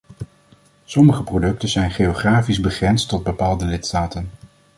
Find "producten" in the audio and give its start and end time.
1.23-1.69